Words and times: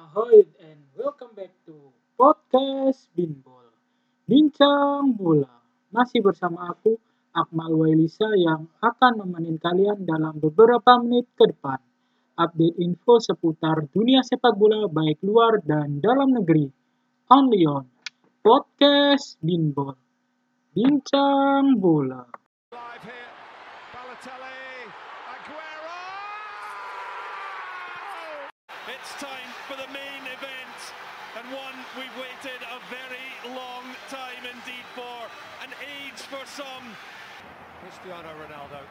Ahoy 0.00 0.48
and 0.64 0.80
welcome 0.96 1.28
back 1.36 1.52
to 1.68 1.76
podcast 2.16 3.12
Binbol. 3.12 3.68
Bincang 4.24 5.12
bola. 5.12 5.60
Masih 5.92 6.24
bersama 6.24 6.72
aku 6.72 6.96
Akmal 7.36 7.76
Wailisa 7.76 8.32
yang 8.32 8.64
akan 8.80 9.20
nemenin 9.20 9.60
kalian 9.60 10.08
dalam 10.08 10.40
beberapa 10.40 10.96
menit 11.04 11.28
ke 11.36 11.52
depan. 11.52 11.76
Update 12.32 12.80
info 12.80 13.20
seputar 13.20 13.92
dunia 13.92 14.24
sepak 14.24 14.56
bola 14.56 14.88
baik 14.88 15.20
luar 15.20 15.60
dan 15.60 16.00
dalam 16.00 16.32
negeri. 16.32 16.64
Only 17.28 17.68
on 17.68 17.84
podcast 18.40 19.36
Binbol. 19.44 20.00
Bincang 20.72 21.76
bola. 21.76 22.39
It's 28.90 29.12
time 29.22 29.50
for 29.68 29.76
the 29.76 29.86
main 29.94 30.22
event, 30.34 30.78
and 31.38 31.46
one 31.54 31.78
we've 31.94 32.10
waited 32.18 32.58
a 32.58 32.80
very 32.90 33.54
long 33.54 33.84
time 34.08 34.42
indeed 34.42 34.82
for, 34.96 35.30
an 35.62 35.70
age 35.78 36.18
for 36.26 36.44
some. 36.44 36.82
Cristiano 37.82 38.34
Ronaldo. 38.34 38.82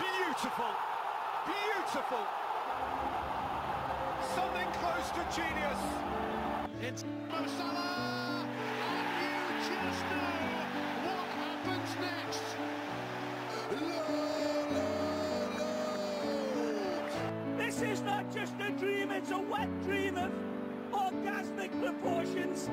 Beautiful, 0.00 0.72
beautiful. 1.44 2.24
Something 4.34 4.68
close 4.80 5.08
to 5.20 5.22
genius. 5.36 5.80
It's 6.80 7.04
Mo 7.28 7.44
Salah, 7.44 8.46
and 8.48 9.06
you 9.20 9.76
just 9.84 10.04
know 10.08 10.40
what 11.04 11.26
happens 11.44 11.92
next. 12.00 12.43
Proportions. 22.54 22.70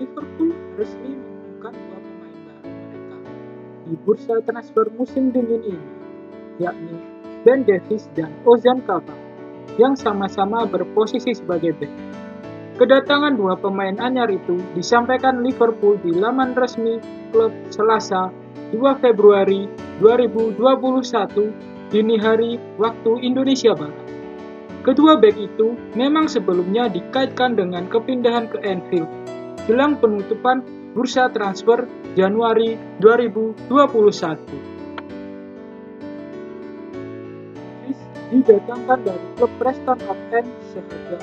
Liverpool 0.00 0.52
resmi 0.80 1.12
mengumumkan 1.14 1.72
dua 1.76 1.98
pemain 2.00 2.34
baru 2.48 2.70
mereka 2.72 3.16
di 3.84 3.94
bursa 4.02 4.34
transfer 4.42 4.86
musim 4.96 5.30
dingin 5.30 5.62
ini, 5.62 5.88
yakni 6.58 6.96
Ben 7.44 7.62
Davies 7.62 8.08
dan 8.16 8.32
Ozan 8.48 8.80
Kabak, 8.88 9.16
yang 9.76 9.94
sama-sama 9.94 10.64
berposisi 10.64 11.36
sebagai 11.36 11.76
bek. 11.76 11.92
Kedatangan 12.74 13.38
dua 13.38 13.54
pemain 13.54 13.94
anyar 14.02 14.26
itu 14.34 14.58
disampaikan 14.74 15.46
Liverpool 15.46 15.94
di 16.02 16.10
laman 16.10 16.58
resmi 16.58 16.98
klub 17.30 17.54
Selasa 17.70 18.34
2 18.74 18.82
Februari 18.98 19.70
2021 20.02 20.58
dini 21.94 22.18
hari 22.18 22.58
waktu 22.74 23.22
Indonesia 23.22 23.78
Barat. 23.78 24.03
Kedua 24.84 25.16
bek 25.16 25.40
itu 25.40 25.72
memang 25.96 26.28
sebelumnya 26.28 26.92
dikaitkan 26.92 27.56
dengan 27.56 27.88
kepindahan 27.88 28.52
ke 28.52 28.60
Anfield 28.68 29.08
jelang 29.64 29.96
penutupan 29.96 30.60
bursa 30.92 31.32
transfer 31.32 31.88
Januari 32.12 32.76
2021. 33.00 33.64
Davis 37.64 38.00
didatangkan 38.28 38.98
dari 39.08 39.26
klub 39.40 39.52
Preston 39.56 39.96
North 40.04 40.36
End 40.36 40.52
seharga 40.76 41.18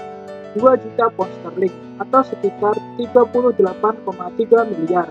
2 0.58 0.82
juta 0.82 1.06
pound 1.14 1.30
sterling 1.38 1.76
atau 2.02 2.22
sekitar 2.26 2.74
38,3 2.98 4.74
miliar 4.74 5.08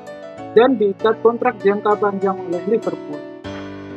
dan 0.59 0.75
diikat 0.75 1.23
kontrak 1.23 1.55
jangka 1.63 1.95
panjang 1.95 2.35
oleh 2.35 2.67
Liverpool. 2.67 3.30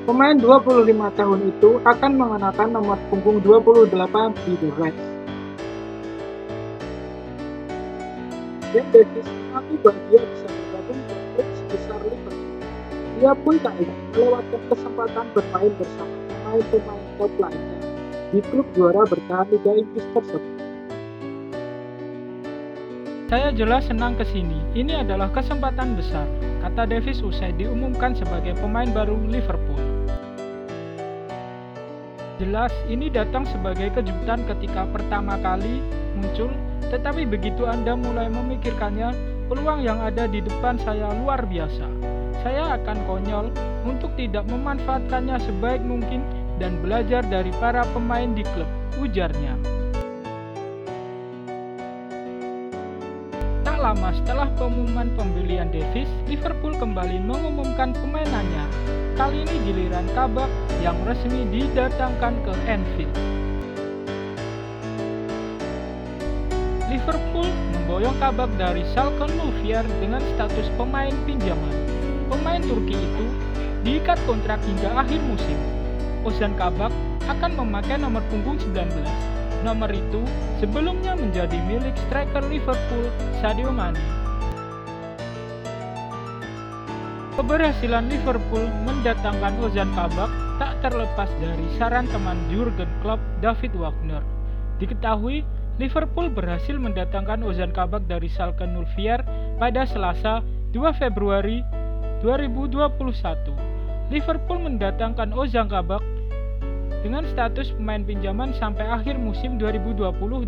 Pemain 0.04 0.36
25 0.36 0.84
tahun 1.16 1.40
itu 1.48 1.80
akan 1.88 2.12
mengenakan 2.20 2.76
nomor 2.76 3.00
punggung 3.08 3.40
28 3.40 4.36
di 4.44 4.54
The 4.60 4.70
Reds. 4.76 5.04
Ben 8.76 8.86
Davis 8.92 9.28
mengaku 9.32 9.74
bahagia 9.80 10.20
bisa 10.28 10.48
bergabung 10.52 11.00
ke 11.08 11.16
klub 11.16 11.48
sebesar 11.56 12.00
Liverpool. 12.04 12.52
Dia 13.16 13.32
pun 13.32 13.56
tak 13.64 13.74
ingin 13.80 14.00
melewatkan 14.12 14.62
kesempatan 14.68 15.26
bermain 15.32 15.72
bersama 15.80 16.16
pemain-pemain 16.28 17.06
top 17.16 17.34
lainnya 17.40 17.80
di 18.36 18.40
klub 18.52 18.68
juara 18.76 19.08
bertahan 19.08 19.48
Liga 19.56 19.72
Inggris 19.72 20.08
tersebut. 20.12 20.54
Saya 23.32 23.56
jelas 23.56 23.88
senang 23.88 24.20
ke 24.20 24.28
sini. 24.28 24.60
Ini 24.76 25.08
adalah 25.08 25.32
kesempatan 25.32 25.96
besar, 25.96 26.28
kata 26.60 26.92
Davis 26.92 27.24
usai 27.24 27.56
diumumkan 27.56 28.12
sebagai 28.20 28.52
pemain 28.60 28.92
baru 28.92 29.16
Liverpool. 29.32 29.93
Jelas, 32.42 32.74
ini 32.90 33.14
datang 33.14 33.46
sebagai 33.46 33.94
kejutan 33.94 34.42
ketika 34.50 34.90
pertama 34.90 35.38
kali 35.38 35.86
muncul, 36.18 36.50
tetapi 36.90 37.30
begitu 37.30 37.70
Anda 37.70 37.94
mulai 37.94 38.26
memikirkannya, 38.26 39.14
peluang 39.46 39.86
yang 39.86 40.02
ada 40.02 40.26
di 40.26 40.42
depan 40.42 40.82
saya 40.82 41.14
luar 41.22 41.46
biasa. 41.46 41.86
Saya 42.42 42.74
akan 42.82 42.98
konyol 43.06 43.46
untuk 43.86 44.10
tidak 44.18 44.50
memanfaatkannya 44.50 45.38
sebaik 45.46 45.86
mungkin 45.86 46.26
dan 46.58 46.82
belajar 46.82 47.22
dari 47.22 47.54
para 47.62 47.86
pemain 47.94 48.34
di 48.34 48.42
klub, 48.58 48.68
ujarnya. 48.98 49.73
Lama 53.84 54.16
setelah 54.16 54.48
pengumuman 54.56 55.12
pembelian 55.20 55.68
Davis, 55.68 56.08
Liverpool 56.32 56.72
kembali 56.80 57.20
mengumumkan 57.20 57.92
pemainannya. 57.92 58.64
Kali 59.20 59.44
ini 59.44 59.60
giliran 59.68 60.08
Kabak 60.16 60.48
yang 60.80 60.96
resmi 61.04 61.44
didatangkan 61.52 62.32
ke 62.48 62.54
Anfield. 62.64 63.12
Liverpool 66.88 67.52
memboyong 67.76 68.16
Kabak 68.24 68.56
dari 68.56 68.88
Schalke 68.96 69.28
04 69.28 69.84
dengan 70.00 70.24
status 70.32 70.72
pemain 70.80 71.12
pinjaman. 71.28 71.76
Pemain 72.32 72.64
Turki 72.64 72.96
itu 72.96 73.26
diikat 73.84 74.16
kontrak 74.24 74.64
hingga 74.64 74.96
akhir 74.96 75.20
musim. 75.28 75.60
Ozan 76.24 76.56
Kabak 76.56 76.96
akan 77.28 77.52
memakai 77.60 78.00
nomor 78.00 78.24
punggung 78.32 78.56
19 78.56 79.33
Nomor 79.64 79.96
itu 79.96 80.20
sebelumnya 80.60 81.16
menjadi 81.16 81.56
milik 81.64 81.96
striker 82.06 82.44
Liverpool 82.52 83.08
Sadio 83.40 83.72
Mane. 83.72 83.96
Keberhasilan 87.40 88.12
Liverpool 88.12 88.68
mendatangkan 88.84 89.58
Ozan 89.64 89.90
Kabak 89.96 90.30
tak 90.62 90.84
terlepas 90.84 91.32
dari 91.40 91.66
saran 91.80 92.06
teman 92.12 92.38
Jurgen 92.52 92.92
Klopp 93.00 93.24
David 93.40 93.74
Wagner. 93.80 94.22
Diketahui 94.78 95.48
Liverpool 95.82 96.30
berhasil 96.30 96.78
mendatangkan 96.78 97.42
Ozan 97.42 97.72
Kabak 97.72 98.06
dari 98.06 98.30
Schalke 98.30 98.68
04 98.68 99.58
pada 99.58 99.82
Selasa 99.88 100.46
2 100.76 101.02
Februari 101.02 101.66
2021. 102.22 102.94
Liverpool 104.14 104.60
mendatangkan 104.60 105.34
Ozan 105.34 105.72
Kabak 105.72 106.13
dengan 107.04 107.28
status 107.28 107.76
pemain 107.76 108.00
pinjaman 108.02 108.56
sampai 108.56 108.88
akhir 108.88 109.20
musim 109.20 109.60
2020-2021. 109.60 110.48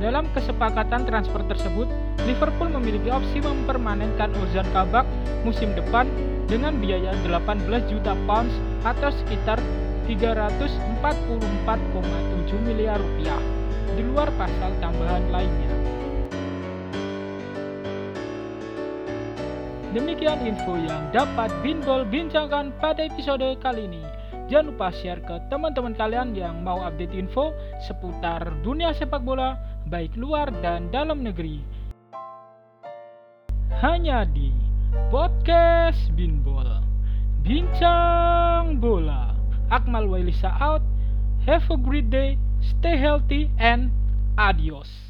Dalam 0.00 0.24
kesepakatan 0.36 1.08
transfer 1.08 1.40
tersebut, 1.48 1.88
Liverpool 2.24 2.68
memiliki 2.72 3.12
opsi 3.12 3.44
mempermanenkan 3.44 4.32
Ozan 4.40 4.64
Kabak 4.72 5.04
musim 5.44 5.76
depan 5.76 6.08
dengan 6.48 6.80
biaya 6.80 7.12
18 7.24 7.92
juta 7.92 8.16
pounds 8.24 8.52
atau 8.84 9.08
sekitar 9.24 9.60
344,7 10.04 12.68
miliar 12.68 13.00
rupiah 13.00 13.40
di 13.96 14.04
luar 14.04 14.28
pasal 14.36 14.76
tambahan 14.80 15.24
lainnya. 15.32 15.93
Demikian 19.94 20.42
info 20.42 20.74
yang 20.74 21.06
dapat 21.14 21.54
Binbol 21.62 22.02
bincangkan 22.10 22.74
pada 22.82 23.06
episode 23.06 23.46
kali 23.62 23.86
ini. 23.86 24.02
Jangan 24.50 24.74
lupa 24.74 24.90
share 24.90 25.22
ke 25.22 25.38
teman-teman 25.46 25.94
kalian 25.94 26.34
yang 26.34 26.66
mau 26.66 26.82
update 26.82 27.14
info 27.14 27.54
seputar 27.86 28.42
dunia 28.66 28.90
sepak 28.90 29.22
bola, 29.22 29.54
baik 29.86 30.18
luar 30.18 30.50
dan 30.66 30.90
dalam 30.90 31.22
negeri. 31.22 31.62
Hanya 33.86 34.26
di 34.26 34.50
Podcast 35.14 36.10
Binbol. 36.18 36.82
Bincang 37.46 38.82
bola. 38.82 39.30
Akmal 39.70 40.10
Wailisa 40.10 40.50
out. 40.58 40.82
Have 41.46 41.70
a 41.70 41.78
great 41.78 42.10
day. 42.10 42.34
Stay 42.58 42.98
healthy 42.98 43.46
and 43.62 43.94
adios. 44.34 45.04